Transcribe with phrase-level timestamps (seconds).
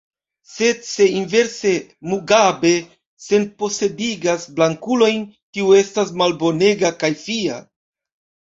[0.51, 1.73] Sed se inverse
[2.13, 2.71] Mugabe
[3.27, 5.23] senposedigas blankulojn,
[5.57, 7.63] tio estas malbonega kaj fia.